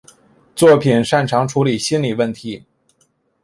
[0.55, 2.63] 作品擅长处理心理问题。